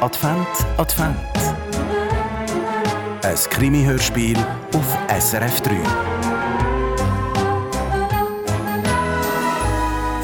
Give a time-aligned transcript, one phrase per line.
[0.00, 0.48] Advent,
[0.78, 1.14] Advent.
[3.22, 4.34] Ein Krimi-Hörspiel
[4.72, 5.76] auf SRF 3.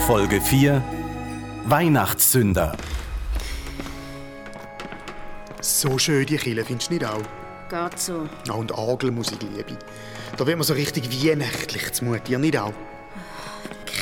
[0.07, 0.83] Folge 4
[1.67, 2.75] Weihnachtssünder.
[5.61, 7.21] So schön die Kille, findest du nicht auch?
[7.69, 8.27] Geht so.
[8.47, 9.77] Ja, und Orgelmusik liebe.
[10.39, 12.73] Da wird man so richtig weihnachtlich zumute, nicht auch?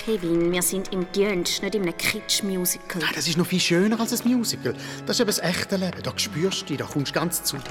[0.05, 3.01] Kevin, wir sind im Dienst, nicht in einem Kitsch-Musical.
[3.01, 4.75] Nein, das ist noch viel schöner als ein Musical.
[5.07, 6.03] Das ist eben das echte Leben.
[6.03, 7.63] Da spürst du dich, da kommst du ganz zu dir.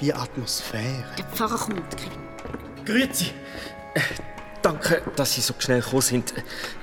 [0.00, 1.04] Die Atmosphäre.
[1.18, 2.12] Der Pfarrer kommt, Kevin.
[2.84, 3.32] Grüezi.
[3.94, 4.00] Äh,
[4.62, 6.34] danke, dass Sie so schnell gekommen sind.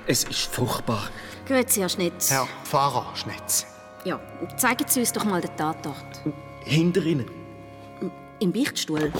[0.05, 1.07] Es ist furchtbar.
[1.47, 2.29] Grüezi, Herr Schnitz.
[2.29, 3.65] Herr Pfarrer Schnetz.
[4.03, 4.19] Ja,
[4.57, 6.21] zeigen Sie uns doch mal den Tatort.
[6.65, 7.31] Hinter Ihnen.
[8.39, 9.13] Im Beichtstuhl.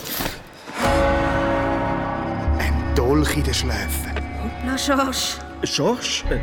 [2.58, 4.12] Ein Dolch in den Schläfen.
[4.66, 5.38] Na, Schorsch.
[5.64, 6.24] Georges?
[6.30, 6.38] Äh,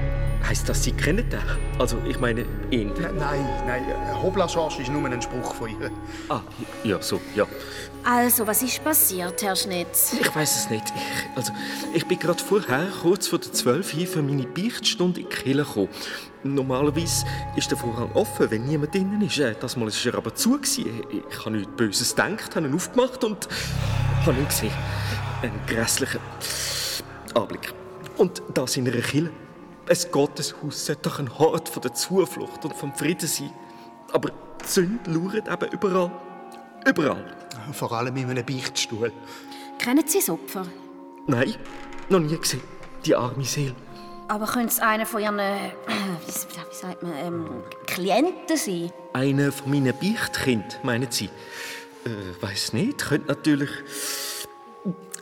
[0.47, 1.39] heisst das, Sie kennen den?
[1.79, 2.91] Also, ich meine, ihn.
[3.17, 3.83] Nein, nein,
[4.21, 5.91] Hobla Schorsch ist nur ein Spruch von ihr.
[6.29, 6.41] Ah,
[6.83, 7.45] ja, so, ja.
[8.03, 10.13] Also, was ist passiert, Herr Schnitz?
[10.19, 10.85] Ich weiß es nicht.
[10.95, 11.51] Ich, also,
[11.93, 15.63] ich bin gerade vorher, kurz vor der 12 Uhr, für meine Beichtstunde in die Kirche
[15.63, 15.89] gekommen.
[16.43, 19.37] Normalerweise ist der Vorhang offen, wenn niemand drinnen ist.
[19.37, 20.59] Äh, Das Mal war er aber zu.
[20.63, 20.79] Ich
[21.45, 23.47] habe nichts Böses gedacht, habe ihn aufgemacht und
[24.25, 24.73] habe ihn gesehen.
[25.43, 26.19] Ein grässlicher
[27.35, 27.73] Anblick.
[28.17, 29.31] Und das in einer Kille.
[29.89, 33.51] Ein Gotteshaus sollte doch ein Hort von der Zuflucht und vom Frieden sein.
[34.13, 36.11] Aber die Sünde lauert eben überall.
[36.87, 37.37] Überall.
[37.73, 39.11] Vor allem in einem Beichtstuhl.
[39.79, 40.65] Kennen Sie das Opfer?
[41.27, 41.55] Nein,
[42.09, 42.61] noch nie gesehen.
[43.05, 43.75] Die arme Seele.
[44.27, 45.71] Aber könnte es einer von Ihren, äh,
[46.25, 48.91] wie, wie sagt man, ähm, Klienten sein?
[49.13, 51.29] Einer von meinen Beichtkind, meinen Sie?
[52.05, 52.99] Äh, weiß nicht.
[52.99, 53.69] Könnte natürlich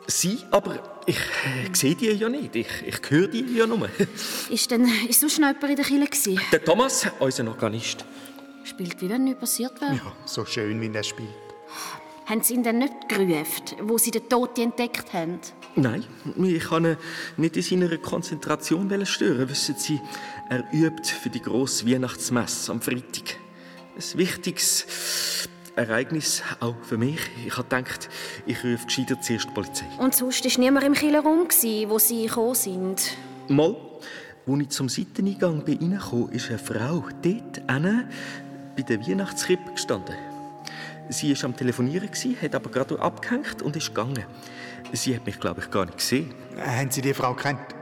[0.09, 2.55] sein, aber ich äh, sehe die ja nicht.
[2.55, 3.89] Ich, ich höre die ja nur.
[4.49, 6.41] Ist denn, ist sonst noch jemand in der Kirche gewesen?
[6.51, 8.05] Der Thomas, unser Organist.
[8.63, 9.95] Spielt, wie wenn nichts passiert wäre.
[9.95, 11.29] Ja, so schön, wie er spielt.
[12.25, 15.39] Haben Sie ihn denn nicht gerufen, wo Sie den Toten entdeckt haben?
[15.75, 16.05] Nein,
[16.43, 16.97] ich kann ihn
[17.37, 19.49] nicht in seiner Konzentration stören.
[19.49, 19.99] Wissen Sie,
[20.49, 23.37] er übt für die grosse Weihnachtsmesse am Freitag.
[23.95, 24.85] Ein wichtiges
[25.79, 27.19] Ereignis, auch für mich.
[27.45, 28.09] Ich habe gedacht,
[28.45, 29.85] ich rufe gescheiter zuerst die Polizei.
[29.97, 33.17] Und sonst war niemand im Kirchenraum, gewesen, wo Sie gekommen sind.
[33.47, 33.75] Mal,
[34.45, 38.09] als ich zum Seiteneingang bin reinkam, ist eine Frau dort hinten
[38.75, 40.15] bei der Weihnachtskrippe gestanden.
[41.07, 42.09] Sie war am Telefonieren,
[42.41, 44.25] hat aber gerade abgehängt und ist gegangen.
[44.91, 46.33] Sie hat mich, glaube ich, gar nicht gesehen.
[46.57, 47.78] Haben Sie die Frau kennt?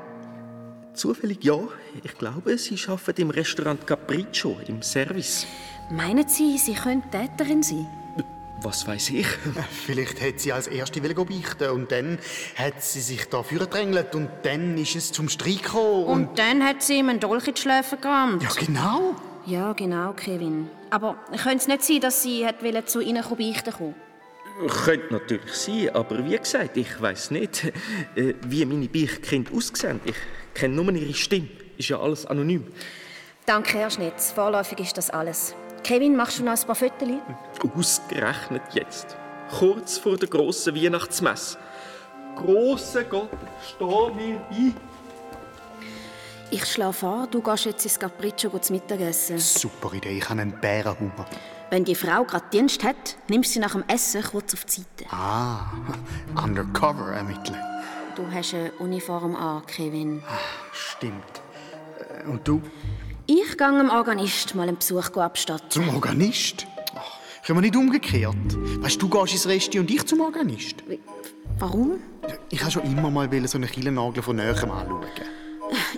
[0.97, 1.59] Zufällig ja.
[2.03, 5.45] Ich glaube, sie arbeitet im Restaurant Capriccio, im Service.
[5.91, 7.87] Meinen Sie, Sie könnten Täterin sein?
[8.61, 9.27] Was weiß ich?
[9.85, 12.17] Vielleicht hat sie als Erste wollen beichten und dann
[12.55, 16.27] hat sie sich da vorgedrängelt und dann ist es zum Streit gekommen und...
[16.29, 18.41] Und dann hat sie ihm einen Dolch in die Schläfe gerammt.
[18.41, 19.15] Ja, genau.
[19.45, 20.69] Ja, genau, Kevin.
[20.89, 22.57] Aber könnte es nicht sein, dass sie hat
[22.89, 24.06] zu Ihnen beichten kommen?
[24.65, 27.65] Könnte natürlich sein, aber wie gesagt, ich weiß nicht,
[28.15, 29.99] äh, wie meine Beichtkinder aussehen.
[30.03, 30.15] Ich
[30.55, 31.47] kenne nur ihre Stimme.
[31.77, 32.65] Ist ja alles anonym.
[33.45, 34.31] Danke, Herr Schnitz.
[34.31, 35.53] Vorläufig ist das alles.
[35.83, 37.07] Kevin, machst du noch ein paar Fotos?
[37.75, 39.15] Ausgerechnet jetzt.
[39.59, 41.57] Kurz vor der grossen Weihnachtsmesse.
[42.35, 43.29] Grosser Gott,
[43.63, 43.85] steh
[44.15, 44.73] mir bei.
[46.49, 49.37] Ich schlage vor, du gehst jetzt ins Capriccio zu Mittagessen.
[49.37, 51.25] Super Idee, ich habe einen Bärenhunger.
[51.69, 54.71] Wenn die Frau gerade Dienst hat, nimmst du sie nach dem Essen kurz auf die
[54.81, 55.05] Seite.
[55.13, 55.65] Ah,
[56.43, 57.57] undercover ermitteln.
[58.15, 60.23] Du hast eine Uniform an, Kevin.
[60.71, 61.23] Stimmt.
[62.23, 62.61] Äh, Und du?
[63.25, 65.69] Ich gehe dem Organist mal einen Besuch abstatten.
[65.69, 66.65] Zum Organist?
[66.95, 68.35] Ach, können wir nicht umgekehrt?
[68.81, 70.77] Weißt du, du gehst ins Resti und ich zum Organist.
[71.59, 71.99] Warum?
[72.49, 75.05] Ich wollte schon immer mal so einen Killennagel von näherem anschauen.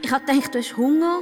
[0.02, 1.19] Ich habe gedacht, du hast Hunger.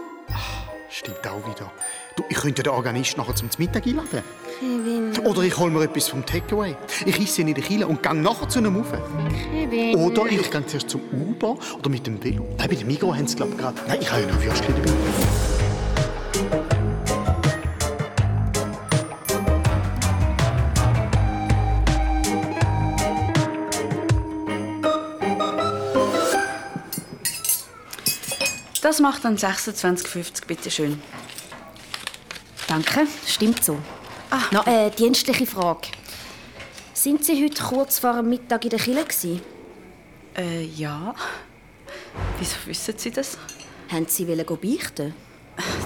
[0.89, 1.69] Stimmt auch wieder.
[2.17, 4.23] Du, ich könnte den Organist nachher zum Mittag einladen.
[4.59, 6.75] Kevin, Oder ich hole mir etwas vom Takeaway.
[7.05, 8.91] Ich esse ihn in der Kille und gehe nachher zu einem rauf.
[9.51, 9.95] Kevin.
[9.95, 12.47] Oder ich gehe zuerst zum Uber oder mit dem Velo.
[12.57, 13.77] Nein, bei dem Migros haben sie glaube ich gerade...
[13.87, 14.91] Nein, ich habe ja noch Würstchen dabei.
[28.81, 30.99] Das macht dann 26,50, bitte schön.
[32.67, 33.77] Danke, stimmt so.
[34.29, 34.41] Ah.
[34.51, 35.87] Noch eine dienstliche Frage.
[36.93, 39.05] Sind Sie heute kurz vor dem Mittag in der Kirche?
[39.05, 39.41] gewesen?
[40.35, 41.15] Äh, ja.
[42.37, 43.37] Wieso wissen Sie das?
[43.89, 45.13] Haben Sie wollen beichten?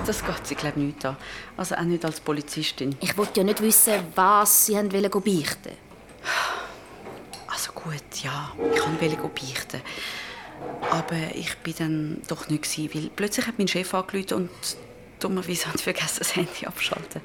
[0.07, 1.18] Das geht Sie, glaube ich, nicht an.
[1.56, 2.95] Also auch nicht als Polizistin.
[3.00, 5.78] Ich wollte ja nicht wissen, was Sie haben wollen beichten.
[7.48, 9.81] Also gut, ja, ich kann beichten.
[10.89, 14.50] Aber ich bin dann doch nicht gewesen, weil plötzlich hat mein Chef angerufen und
[15.23, 17.21] dummerweise hat ich vergessen, das Handy abzuschalten.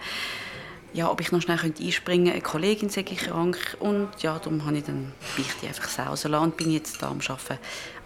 [0.93, 2.33] ja, ob ich noch schnell einspringen könnte.
[2.33, 3.77] Eine Kollegin sei krank.
[3.81, 7.21] Und ja, darum habe ich dann Beichte einfach sausen lassen und bin jetzt da am
[7.21, 7.59] Arbeiten.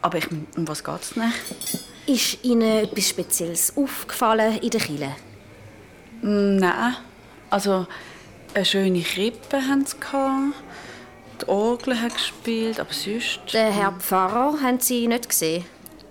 [0.02, 0.26] Aber ich,
[0.56, 1.32] um was geht es denn?
[2.06, 5.16] Ist Ihnen etwas Spezielles aufgefallen in der Kille?
[6.22, 6.96] Nein.
[7.50, 7.86] Also,
[8.54, 9.96] eine schöne Krippe hatten sie.
[11.40, 13.40] Die Orgel hat gespielt, aber sonst...
[13.52, 15.64] Den Herr Pfarrer haben Sie nicht gesehen?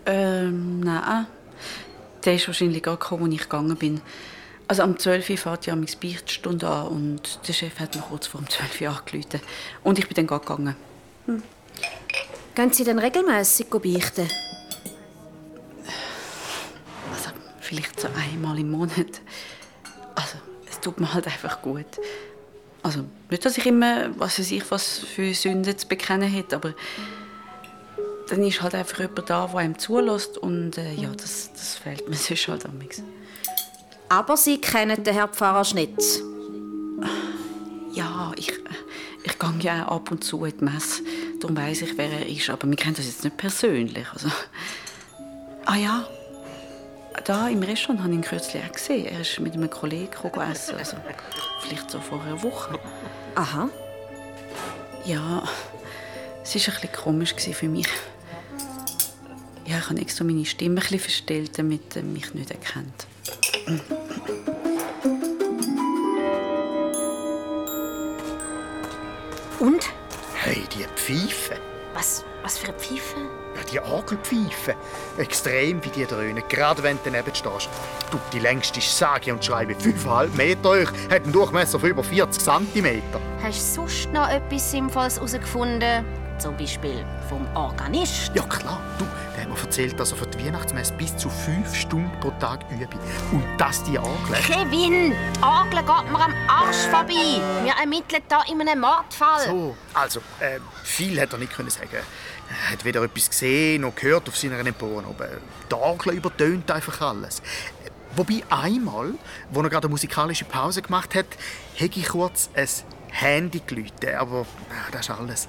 [0.06, 1.28] Ähm, nein.
[2.26, 4.02] Der ist wahrscheinlich gerade gekommen, als ich gegangen bin.
[4.68, 8.28] Also am 12 Uhr fährt ja meine Beichtstunde an und der Chef hat mir kurz
[8.28, 9.42] vor dem 12 Uhr angerufen.
[9.84, 10.76] Und ich bin dann gerade gegangen.
[12.56, 14.28] Gehen Sie dann regelmässig beichten?
[17.12, 17.30] Also
[17.62, 19.22] vielleicht so einmal im Monat.
[20.14, 20.38] Also
[20.70, 21.86] es tut mir halt einfach gut.
[22.84, 26.74] Also nicht, dass ich immer, was weiß ich, was für Sünden zu bekennen hätte, aber
[28.30, 32.08] dann ist halt einfach jemand da, der einem zulässt und äh, ja, das, das fehlt
[32.08, 32.80] mir sonst halt am
[34.10, 36.22] Aber Sie kennen den Herrn Pfarrer Schnitz.
[37.94, 38.54] Ja, ich,
[39.24, 41.04] ich gehe ja auch ab und zu in die Messe.
[41.40, 42.50] Darum weiss ich, wer er ist.
[42.50, 44.06] Aber wir kennen das jetzt nicht persönlich.
[44.14, 44.30] Also.
[45.66, 46.08] Ah ja,
[47.26, 49.06] da im Restaurant habe ich ihn kürzlich auch gesehen.
[49.06, 50.12] Er ist mit einem Kollegen
[50.52, 50.76] essen.
[50.78, 50.98] Also,
[51.62, 52.80] vielleicht so vor einer Woche.
[53.36, 53.70] Aha.
[55.06, 55.44] Ja,
[56.44, 57.88] es war ein bisschen komisch für mich.
[59.70, 63.06] Ja, ich habe extra meine Stimme ein bisschen verstellt, damit er mich nicht erkennt.
[69.60, 69.84] Und?
[70.34, 71.60] Hey, die Pfeife.
[71.94, 73.18] Was, was für eine Pfeife?
[73.56, 74.76] Ja, die Orgelpfeife.
[75.20, 77.70] Extrem, wie die dröhnen, gerade wenn du daneben stehst.
[78.10, 82.04] Du, die längste ist sage und schreibe 5,5 Meter hoch, hat einen Durchmesser von über
[82.04, 83.04] 40 cm.
[83.44, 86.04] Hast du sonst noch etwas Sinnvolles herausgefunden?
[86.40, 88.32] Zum Beispiel vom Organist?
[88.34, 89.06] Ja klar, du,
[89.36, 92.62] der hat mir erzählt, dass er für die Weihnachtsmesse bis zu 5 Stunden pro Tag
[92.72, 92.88] übe.
[93.34, 94.38] Und dass die Orgel...
[94.48, 97.42] Kevin, die Orgel geht mir am Arsch vorbei.
[97.64, 99.46] Wir ermitteln hier in einem Mordfall.
[99.46, 101.90] So, also, äh, viel hat er nicht können sagen.
[101.92, 105.04] Er hat weder etwas gesehen noch gehört auf seiner Empore.
[105.10, 105.28] Aber
[105.70, 107.42] die Orgel übertönt einfach alles.
[108.16, 109.14] Wobei einmal,
[109.52, 111.28] wo er gerade eine musikalische Pause gemacht hat,
[111.76, 112.68] hätte ich kurz ein
[113.10, 114.16] Handy geläutet.
[114.16, 115.48] Aber äh, das ist alles.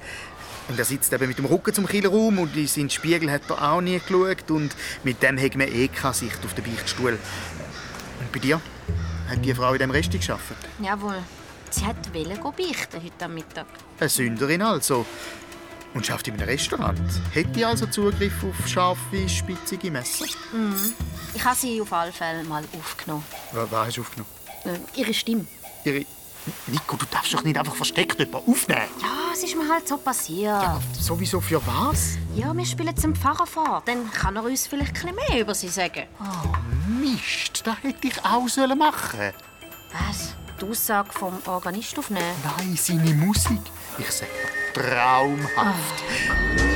[0.67, 3.71] Und er sitzt eben mit dem Rücken zum Killerraum und in seinen Spiegel hat er
[3.71, 4.49] auch nie geschaut.
[4.51, 7.17] Und mit dem hat man eh keine Sicht auf den Beichtstuhl.
[8.19, 8.61] Und bei dir?
[9.29, 10.55] Hat die Frau in dem Rest geschafft?
[10.81, 11.17] Jawohl.
[11.69, 13.65] Sie hat wollen beichten heute am Mittag.
[13.99, 15.05] Eine Sünderin also.
[15.93, 16.99] Und schafft in einem Restaurant.
[17.33, 20.25] Hätte die also Zugriff auf scharfe, spitzige Messer?
[21.33, 23.23] Ich habe sie auf alle Fälle mal aufgenommen.
[23.51, 24.29] Was, was hast du aufgenommen?
[24.65, 25.45] Äh, ihre Stimme.
[25.83, 26.05] Ihre...
[26.67, 28.81] Nico, du darfst doch nicht einfach versteckt jemanden aufnehmen.
[29.01, 30.63] Ja, es ist mir halt so passiert.
[30.99, 32.17] Sowieso für was?
[32.35, 33.83] Ja, wir spielen zum Pfarrer vor.
[33.85, 36.03] Dann kann er uns vielleicht ein bisschen mehr über sie sagen.
[36.99, 39.33] Mist, das hätte ich auch sollen machen
[39.91, 40.35] Was?
[40.59, 42.35] Die Aussage vom Organist aufnehmen?
[42.57, 43.61] Nein, seine Musik.
[43.97, 44.27] Ich sag
[44.73, 46.03] dir, traumhaft.
[46.55, 46.70] Ich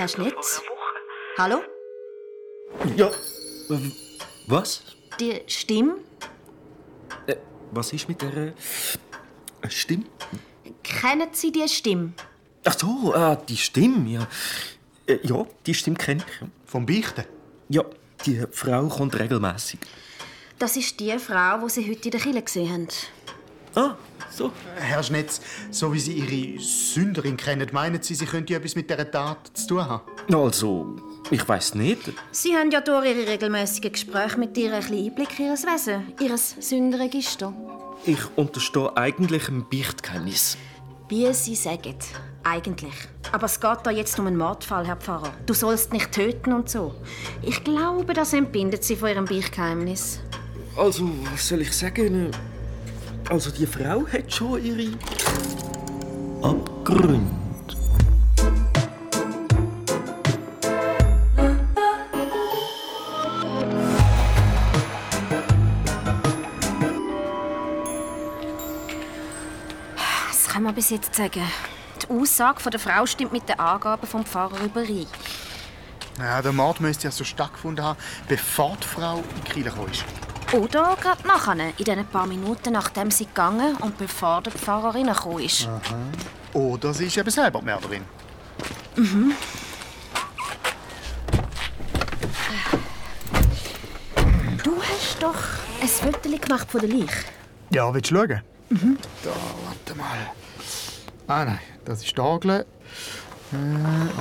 [0.00, 0.62] Herr Schnitz?
[1.36, 1.60] Hallo?
[2.96, 3.08] Ja.
[3.08, 3.90] äh,
[4.46, 4.82] Was?
[5.20, 5.96] Die Stimme?
[7.26, 7.36] Äh,
[7.70, 8.52] was ist mit der äh,
[9.68, 10.04] Stimme?
[10.82, 12.14] Kennen Sie die Stimme?
[12.64, 14.26] Ach so, ah, die Stimme, ja.
[15.06, 16.48] Äh, ja, die Stimme kenne ich.
[16.64, 17.26] Vom Beichten?
[17.68, 17.84] Ja,
[18.24, 19.80] die Frau kommt regelmäßig.
[20.58, 22.88] Das ist die Frau, die Sie heute in der Kille gesehen haben.
[23.74, 23.94] Ah,
[24.30, 24.50] so.
[24.76, 29.10] Herr Schnetz, so wie Sie Ihre Sünderin kennen, meinen Sie, sie könnte etwas mit dieser
[29.10, 30.34] Tat zu tun haben?
[30.34, 30.96] Also,
[31.30, 32.12] ich weiß nicht.
[32.32, 36.12] Sie haben ja durch Ihre regelmäßigen Gespräche mit ihr ein bisschen Einblick in ihr Wesen,
[36.20, 37.52] ihr Sündenregister.
[38.06, 40.56] Ich unterstehe eigentlich einem Beichtgeheimnis.
[41.08, 41.96] Wie Sie sagen.
[42.42, 42.94] Eigentlich.
[43.32, 45.32] Aber es geht da jetzt um einen Mordfall, Herr Pfarrer.
[45.44, 46.94] Du sollst nicht töten und so.
[47.42, 50.20] Ich glaube, das entbindet Sie von Ihrem Beichtgeheimnis.
[50.76, 52.30] Also, was soll ich sagen?
[53.28, 54.96] Also, die Frau hat schon ihre
[56.42, 57.30] Abgründe.
[70.28, 71.42] Was kann man bis jetzt sagen?
[72.02, 75.06] Die Aussage von der Frau stimmt mit den Angaben vom Pfarrer überein.
[76.18, 77.98] Ja, der Mord müsste ja so stattgefunden haben,
[78.28, 80.04] bevor die Frau in die Kirche ist.
[80.52, 85.44] Oder gerade nachher, in den paar Minuten nachdem sie gegangen und bevor der Pfarrer reingekommen
[85.44, 85.68] ist.
[86.52, 88.04] Oder sie ist eben selber die Mörderin.
[94.64, 95.42] Du hast doch
[95.80, 97.24] ein Foto gemacht von der Leiche.
[97.70, 98.42] Ja, willst du schauen?
[99.22, 99.30] Da,
[99.66, 100.32] warte mal.
[101.28, 102.66] Ah nein, das ist die Orgel.
[103.52, 103.56] Äh,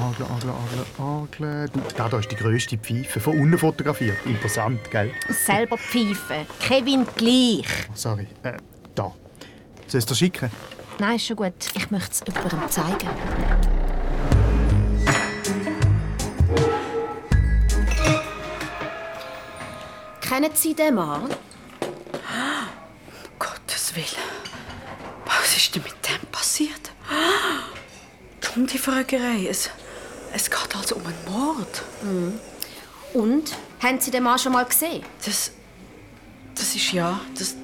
[0.02, 1.70] Orgel, Orgel, Orgel, Orgel.
[1.70, 3.20] Du, da, da ist die grösste Pfeife.
[3.20, 4.18] Von unten fotografiert.
[4.26, 5.12] Imposant, gell?
[5.30, 6.48] Selber pfeifen.
[6.60, 7.68] Kevin gleich.
[7.94, 8.28] Sorry.
[8.42, 8.54] Äh,
[8.96, 9.04] da.
[9.04, 9.14] Soll
[9.88, 10.50] ich es dir schicken?
[10.98, 11.54] Nein, ist schon gut.
[11.76, 13.10] Ich möchte es jemandem zeigen.
[20.22, 21.30] Kennen Sie den Mann?
[23.38, 24.06] Gottes Willen.
[25.26, 26.89] Was ist denn mit dem passiert?
[28.54, 29.48] Dumm die Fragerei.
[29.50, 29.70] Es,
[30.34, 31.84] es geht also um einen Mord.
[33.14, 33.56] Und?
[33.82, 35.04] Haben Sie den Mann schon mal gesehen?
[35.26, 35.52] Das.
[36.56, 37.20] Das ist ja.
[37.38, 37.56] Das.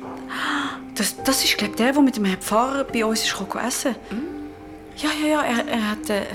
[0.95, 3.95] Das, das ist, glaube ich, der, der mit dem Herrn Pfarrer bei uns ist essen.
[4.97, 5.41] Ja, ja, ja.
[5.41, 6.25] Er, er hat äh, äh,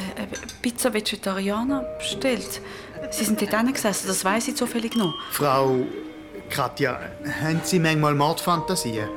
[0.61, 2.61] Pizza Vegetariana bestellt.
[3.11, 5.15] Sie sind dort gesessen, das weiß ich zufällig noch.
[5.31, 5.87] Frau
[6.51, 7.01] Katja,
[7.43, 9.09] haben Sie manchmal Mordfantasien?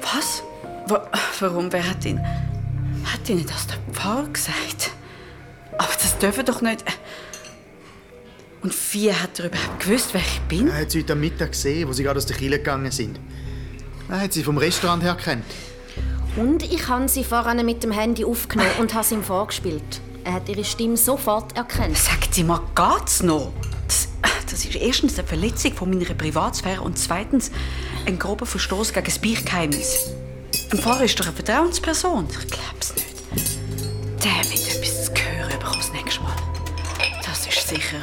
[0.00, 0.42] Was?
[0.86, 1.72] Wa warum?
[1.72, 2.20] Wer hat ihn.
[3.12, 4.90] Hat Ihnen das der Pfarrer gesagt?
[5.72, 6.84] Aber das dürfen doch nicht.
[8.62, 10.68] Und wie hat er überhaupt gewusst, wer ich bin?
[10.68, 13.18] Er hat Sie heute am Mittag gesehen, wo Sie gerade aus der Kille gegangen sind.
[14.08, 15.44] Er hat Sie vom Restaurant her gekannt.
[16.38, 20.00] Und ich habe sie voran mit dem Handy aufgenommen und habe es ihm vorgespielt.
[20.22, 21.96] Er hat ihre Stimme sofort erkannt.
[21.96, 23.52] Sagt sie mal, geht's noch?
[23.88, 24.08] Das,
[24.48, 27.50] das ist erstens eine Verletzung von meiner Privatsphäre und zweitens
[28.06, 30.12] ein grober Verstoß gegen das Beichtgeheimnis.
[30.70, 32.28] Ein Pfarrer ist doch eine Vertrauensperson.
[32.30, 33.06] Ich glaub's nicht.
[34.22, 36.32] Der wird etwas zu hören bekommen das nächste Mal.
[37.24, 37.98] Das ist sicher.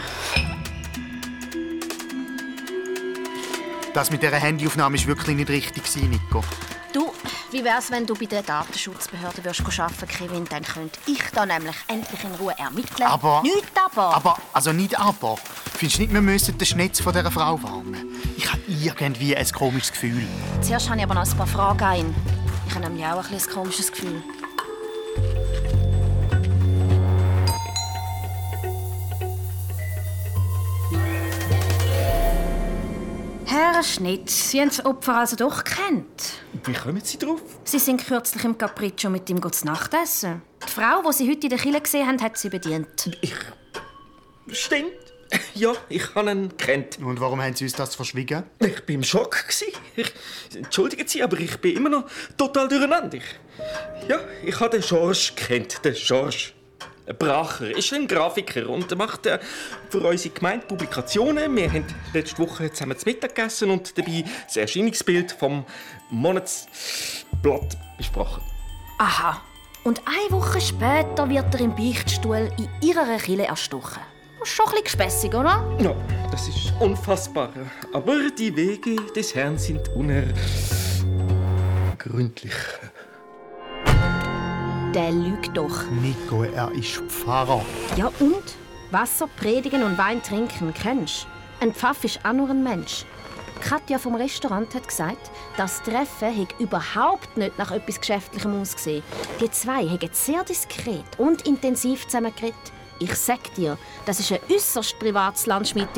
[3.93, 6.43] Das mit dieser Handyaufnahme war wirklich nicht richtig, Nico.
[6.91, 7.13] Du,
[7.51, 10.45] wie wär's, wenn du bei der Datenschutzbehörde würdest arbeiten, Kevin?
[10.49, 13.07] Dann könnte ich da nämlich endlich in Ruhe ermitteln.
[13.07, 14.15] Aber- Nicht aber.
[14.15, 15.37] Aber, also nicht aber.
[15.77, 18.15] Findest du nicht, wir müssen den Schnitz von dieser Frau warnen?
[18.37, 20.25] Ich habe irgendwie ein komisches Gefühl.
[20.61, 22.15] Zuerst habe ich aber noch ein paar Fragen an ihn.
[22.75, 24.21] Habe nämlich auch ein, bisschen ein komisches Gefühl.
[33.45, 36.33] Herr Schnitt, Sie haben das Opfer also doch kennt.
[36.65, 37.41] Wie kommen Sie drauf?
[37.63, 40.41] Sie sind kürzlich im Capriccio mit ihm zu Nacht essen.
[40.67, 43.17] Die Frau, die Sie heute in der Kille gesehen haben, hat Sie bedient.
[43.21, 43.35] Ich.
[44.51, 45.14] Stimmt.
[45.65, 46.99] Ja, ich habe ihn kennt.
[46.99, 48.43] Und warum haben Sie uns das verschwiegen?
[48.59, 49.45] Ich bin im Schock.
[49.47, 49.71] gsi.
[49.95, 50.11] Ich,
[50.53, 52.05] entschuldigen Sie, aber ich bin immer noch
[52.37, 53.17] total durcheinander.
[53.17, 53.23] Ich,
[54.09, 56.51] ja, ich habe den George kennt, den George.
[57.19, 59.39] Bracher ist ein Grafiker und macht äh,
[59.89, 61.55] für unsere Gemeinde Publikationen.
[61.55, 65.65] Wir haben letzte Woche zusammen zu Mittag gegessen und dabei das Erscheinungsbild vom
[66.09, 68.41] Monatsblatt besprochen.
[68.97, 69.39] Aha.
[69.83, 74.01] Und eine Woche später wird er im Beichtstuhl in ihrer Kille erstochen.
[74.45, 75.65] Das ist schon ein bisschen gespässig, oder?
[75.79, 75.95] Ja,
[76.29, 77.49] das ist unfassbar.
[77.91, 82.53] Aber die Wege des Herrn sind unergründlich.
[84.93, 85.89] Der lügt doch.
[85.99, 87.65] Nico, er ist Pfarrer.
[87.97, 88.53] Ja und?
[88.91, 91.25] Wasser predigen und Wein trinken, kennst
[91.59, 93.03] Ein Pfaff ist auch nur ein Mensch.
[93.61, 99.01] Katja vom Restaurant hat gesagt, das Treffen hätte überhaupt nicht nach etwas Geschäftlichem ausgesehen.
[99.41, 102.71] Die zwei haben sehr diskret und intensiv zusammen geredet.
[102.97, 105.45] Ich sag dir, das war ein äußerst privates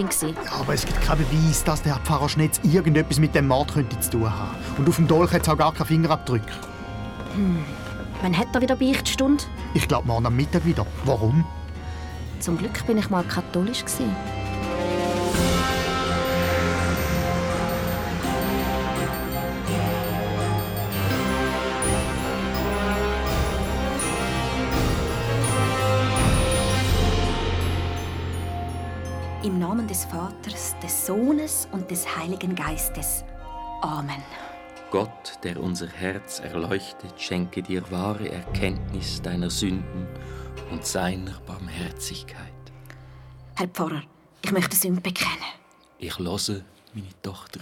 [0.07, 0.35] gewesen.
[0.43, 3.71] Ja, aber es gibt keinen Beweis, dass der Herr Pfarrer Schnitz irgendetwas mit dem Mord
[3.73, 4.55] könnte zu tun haben.
[4.77, 6.41] Und auf dem Dolch hat es auch gar keinen Fingerabdruck.
[8.21, 9.43] Wann hat er wieder Beichtstunde?
[9.75, 10.87] Ich glaube, morgen am Mittag wieder.
[11.05, 11.45] Warum?
[12.39, 13.85] Zum Glück bin ich mal katholisch.
[13.85, 14.15] gewesen.
[29.47, 33.23] Im Namen des Vaters, des Sohnes und des Heiligen Geistes.
[33.81, 34.21] Amen.
[34.91, 40.05] Gott, der unser Herz erleuchtet, schenke dir wahre Erkenntnis deiner Sünden
[40.69, 42.51] und seiner Barmherzigkeit.
[43.55, 44.03] Herr Pfarrer,
[44.41, 45.53] ich möchte Sünde bekennen.
[45.97, 47.61] Ich lose meine Tochter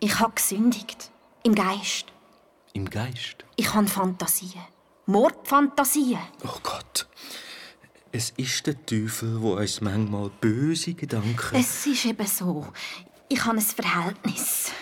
[0.00, 1.12] Ich habe gesündigt.
[1.44, 2.06] Im Geist.
[2.72, 3.44] im Geist.
[3.54, 4.62] Ich habe Fantasien.
[5.06, 6.18] Mordfantasien.
[6.44, 7.06] Oh Gott,
[8.12, 11.56] es ist der Teufel, wo uns manchmal böse Gedanken.
[11.56, 12.66] Es ist eben so.
[13.28, 14.72] Ich habe ein Verhältnis.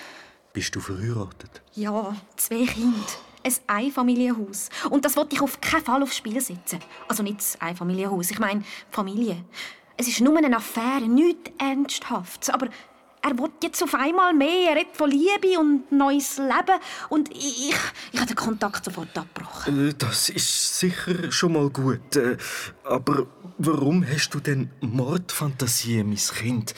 [0.53, 1.63] Bist du verheiratet?
[1.75, 2.97] Ja, zwei Kinder.
[3.45, 4.71] Ein Einfamilienhaus.
[4.91, 6.81] Und das wollte ich auf keinen Fall aufs Spiel setzen.
[7.07, 9.45] Also nicht das Einfamilienhaus, ich meine Familie.
[9.97, 12.51] Es ist nur eine Affäre, nichts Ernsthaftes.
[12.51, 12.69] Aber
[13.29, 14.71] er will jetzt auf einmal mehr.
[14.71, 16.81] Er redet von Liebe und neues Leben.
[17.09, 17.71] Und ich,
[18.13, 19.91] ich, habe den Kontakt sofort abgebrochen.
[19.91, 22.17] Äh, Das ist sicher schon mal gut.
[22.17, 22.37] äh,
[22.85, 23.27] Aber
[23.59, 26.75] warum hast du denn Mordfantasien, mein Kind?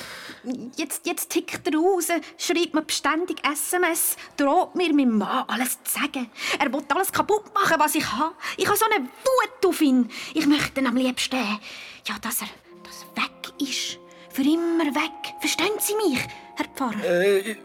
[0.77, 6.01] Jetzt, jetzt tickt er raus, schreibt mir beständig SMS, droht mir meinem Mann alles zu
[6.01, 6.31] sagen.
[6.59, 8.35] Er will alles kaputt machen, was ich habe.
[8.57, 10.09] Ich habe so eine Wut auf ihn.
[10.35, 12.49] Ich möchte ihn am liebsten, ja, dass er,
[12.83, 14.00] dass er weg ist.
[14.31, 15.35] Für immer weg.
[15.41, 16.21] Verstehen Sie mich,
[16.57, 17.05] Herr Pfarrer?
[17.05, 17.57] Äh,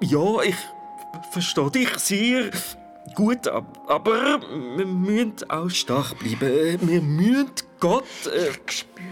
[0.00, 0.56] ja, ich
[1.32, 2.50] verstehe dich sehr
[3.14, 4.40] gut, ab- aber
[4.76, 6.78] wir müssen auch stark bleiben.
[6.88, 7.50] Wir müssen
[7.80, 8.04] Gott.
[8.26, 9.06] Äh, Ich spüre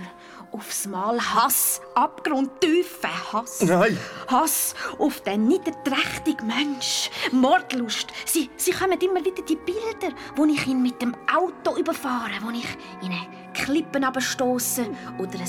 [0.52, 3.62] aufs Mal Hass, abgrundtiefen Hass.
[3.62, 3.98] Nein.
[4.28, 7.10] Hass auf den niederträchtigen Mensch.
[7.32, 8.08] Mordlust.
[8.24, 12.50] Sie, sie kommen immer wieder die Bilder, wo ich ihn mit dem Auto überfahre, wo
[12.50, 12.66] ich
[13.02, 14.86] in eine Klippen abstoße
[15.18, 15.48] oder ein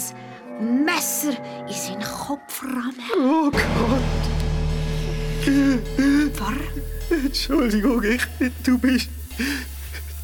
[0.59, 1.37] Messer
[1.67, 2.93] in seinen Kopf ramme.
[3.17, 3.61] oh Gott,
[6.33, 8.21] Pfarrer, Entschuldigung, ich,
[8.63, 9.09] du bist.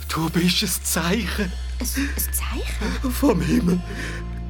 [0.09, 3.11] Du bist ein Zeichen ein, ein Zeichen?
[3.11, 3.79] vom Himmel.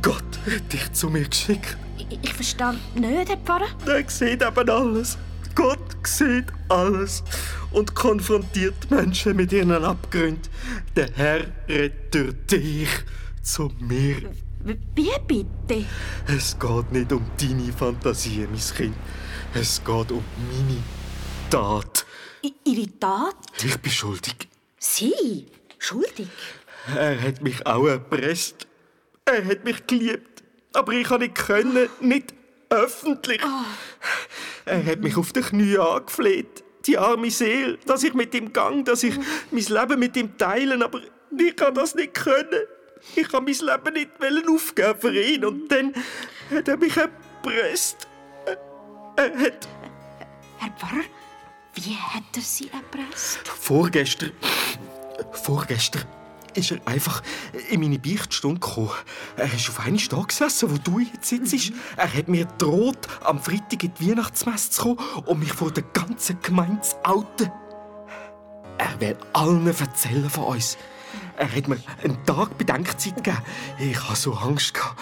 [0.01, 1.77] Gott hat dich zu mir geschickt.
[1.97, 3.67] Ich, ich verstehe nicht, Herr Pfarrer.
[3.85, 5.17] Er sieht eben alles.
[5.55, 7.23] Gott sieht alles
[7.71, 10.41] und konfrontiert Menschen mit ihren Abgründen.
[10.95, 11.45] Der Herr
[12.11, 12.89] durch dich
[13.41, 14.31] zu mir.
[14.65, 15.85] Wie bitte?
[16.27, 18.95] Es geht nicht um deine Fantasie, mein Kind.
[19.53, 20.81] Es geht um meine
[21.51, 22.03] Tat.
[22.43, 23.35] I Ihre Tat?
[23.63, 24.49] Ich bin schuldig.
[24.79, 25.45] Sie?
[25.77, 26.29] Schuldig?
[26.95, 28.65] Er hat mich auch erpresst.
[29.25, 30.43] Er hat mich geliebt.
[30.73, 32.33] Aber ich konnte nicht können, nicht
[32.71, 33.41] öffentlich.
[34.65, 36.63] Er hat mich auf die Knie angefleht.
[36.87, 39.15] Die arme Seele, dass ich mit ihm gang, dass ich
[39.51, 41.01] mein Leben mit ihm teilen, aber
[41.37, 42.63] ich kann das nicht können.
[43.15, 45.45] Ich kann mein Leben nicht aufgeben für ihn.
[45.45, 45.93] Und dann
[46.53, 48.07] hat er mich erpresst.
[49.15, 49.67] Er hat
[50.57, 51.03] Herr Pfarrer,
[51.75, 53.47] wie hat er Sie erpresst?
[53.47, 54.31] Vorgestern.
[55.31, 56.03] Vorgestern
[56.55, 57.21] ist er einfach
[57.69, 58.91] in meine Beichtstunde gekommen.
[59.35, 61.73] Er ist auf einen da gesessen, wo du jetzt sitzt.
[61.97, 65.83] Er hat mir gedroht, am Freitag in die Weihnachtsmesse zu kommen und mich vor der
[65.83, 67.51] ganzen Gemeinde zu outen.
[68.77, 70.77] Er will allen erzählen von uns.
[71.37, 73.37] Er hat mir einen Tag Bedenkzeit gegeben.
[73.77, 74.73] Ich hatte so Angst.
[74.73, 74.99] gehabt.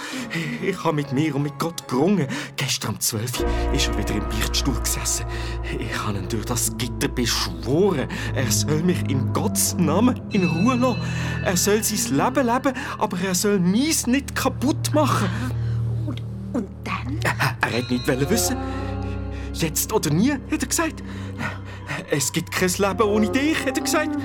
[0.61, 2.27] Ich habe mit mir und mit Gott gerungen.
[2.55, 5.25] Gestern um 12 Uhr ist er wieder im Beichtstuhl gesessen.
[5.77, 8.07] Ich habe ihn durch das Gitter beschworen.
[8.33, 11.01] Er soll mich in Gottes Namen in Ruhe lassen.
[11.43, 15.29] Er soll sein Leben leben, aber er soll meins nicht kaputt machen.
[16.07, 16.21] Und,
[16.53, 17.19] und dann?
[17.61, 18.57] Er hat nicht wissen.
[19.53, 21.03] Jetzt oder nie, hat er gesagt.
[22.09, 24.17] Es gibt kein Leben ohne dich, hat er gesagt.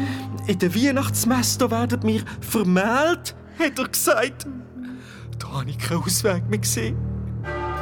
[0.46, 4.46] In der Weihnachtsmesse werden wir vermählt, hat er gesagt.
[5.38, 6.96] Da habe ich keinen Ausweg mehr gesehen.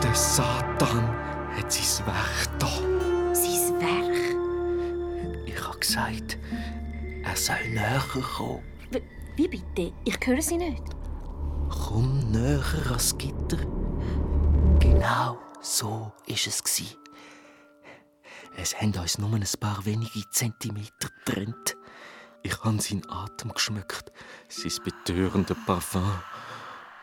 [0.02, 1.09] Der Satan
[1.56, 2.68] hat sein Werk da.
[3.32, 5.46] Sein Werk?
[5.46, 6.38] Ich habe gesagt,
[7.24, 8.02] er soll näher
[8.37, 8.62] kommen.
[8.90, 9.00] W
[9.37, 9.92] wie bitte?
[10.04, 10.82] Ich höre Sie nicht.
[11.68, 13.59] Komm näher ans Gitter.
[14.80, 16.96] Genau so ist es.
[18.59, 21.77] Es haben uns nur ein paar wenige Zentimeter getrennt.
[22.42, 24.11] Ich habe seinen Atem geschmückt,
[24.49, 26.11] sein betörende Parfum.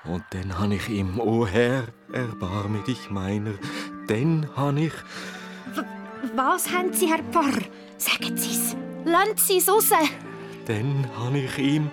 [0.05, 3.53] Und dann habe ich ihm, O Herr, erbarme dich meiner.
[4.07, 4.93] Dann habe ich
[6.35, 7.61] Was haben Sie, Herr Pfarrer?
[7.97, 8.75] Sagen Sie es.
[9.05, 9.89] Lassen Sie es raus.
[10.65, 11.89] Dann habe ich ihm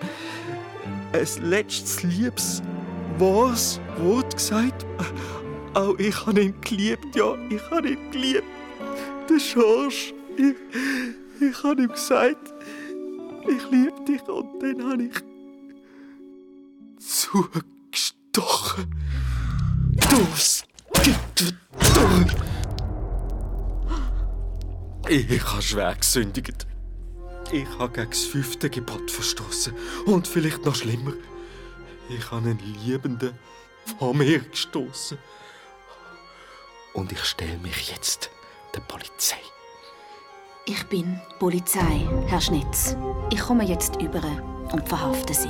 [1.13, 2.63] ein letztes liebes
[3.19, 4.85] wahres Wort gesagt.
[5.75, 8.60] Auch ich habe ihn geliebt, ja, ich habe ihn geliebt.
[9.31, 10.55] Der Schorsch, ich,
[11.39, 12.53] ich habe ihm gesagt,
[13.47, 15.13] ich liebe dich und dann habe ich
[16.99, 18.93] zugestochen.
[21.01, 22.35] Gitter durch.
[25.07, 26.67] Ich habe schwer gesündigt.
[27.53, 29.73] Ich habe gegen das fünfte Gebot verstoßen.
[30.07, 31.13] Und vielleicht noch schlimmer.
[32.09, 33.31] Ich habe einen Liebenden
[33.97, 35.17] von mir gestoßen.
[36.93, 38.29] Und ich stelle mich jetzt
[38.75, 39.37] der Polizei.
[40.65, 42.95] Ich bin Polizei, Herr Schnitz.
[43.31, 44.21] Ich komme jetzt über
[44.71, 45.49] und verhafte Sie.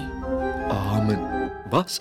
[0.69, 1.51] Amen.
[1.69, 1.99] Was?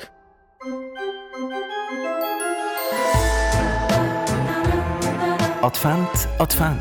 [5.63, 6.81] Advent, Advent.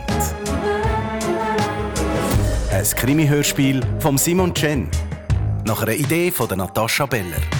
[2.71, 4.89] Ein Krimi-Hörspiel von Simon Chen.
[5.65, 7.58] Nach einer Idee von der Natascha Beller.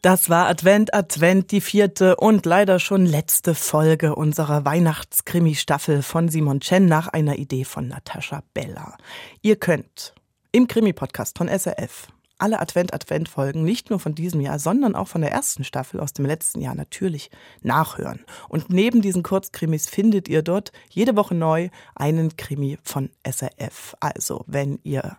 [0.00, 6.60] Das war Advent Advent, die vierte und leider schon letzte Folge unserer Weihnachtskrimi-Staffel von Simon
[6.60, 8.96] Chen nach einer Idee von Natascha Bella.
[9.42, 10.14] Ihr könnt
[10.52, 12.06] im Krimi-Podcast von SRF
[12.38, 16.24] alle Advent-Advent-Folgen, nicht nur von diesem Jahr, sondern auch von der ersten Staffel aus dem
[16.26, 17.32] letzten Jahr natürlich
[17.62, 18.24] nachhören.
[18.48, 23.96] Und neben diesen Kurzkrimis findet ihr dort jede Woche neu einen Krimi von SRF.
[23.98, 25.18] Also, wenn ihr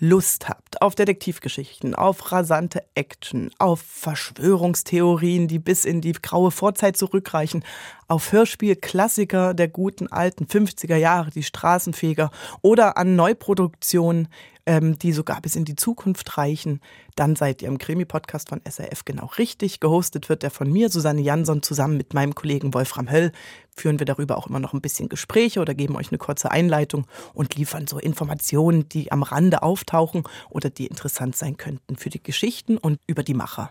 [0.00, 6.96] Lust habt auf Detektivgeschichten, auf rasante Action, auf Verschwörungstheorien, die bis in die graue Vorzeit
[6.96, 7.64] zurückreichen,
[8.08, 12.30] auf Hörspielklassiker der guten alten 50er Jahre, die Straßenfeger
[12.60, 14.28] oder an Neuproduktionen,
[14.66, 16.80] ähm, die sogar bis in die Zukunft reichen,
[17.16, 19.78] dann seid ihr im Krimi-Podcast von SRF genau richtig.
[19.80, 23.32] Gehostet wird der von mir, Susanne Jansson, zusammen mit meinem Kollegen Wolfram Höll.
[23.76, 27.06] Führen wir darüber auch immer noch ein bisschen Gespräche oder geben euch eine kurze Einleitung
[27.32, 32.22] und liefern so Informationen, die am Rande auftauchen oder die interessant sein könnten für die
[32.22, 33.70] Geschichten und über die Macher.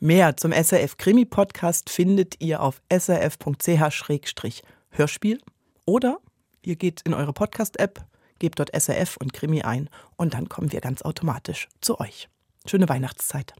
[0.00, 5.38] Mehr zum SRF Krimi Podcast findet ihr auf srf.ch-hörspiel
[5.86, 6.18] oder
[6.62, 8.04] ihr geht in eure Podcast-App,
[8.42, 12.28] gebt dort SRF und Krimi ein und dann kommen wir ganz automatisch zu euch.
[12.66, 13.54] Schöne Weihnachtszeit.